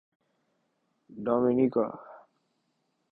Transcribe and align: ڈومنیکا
ڈومنیکا 1.23 1.85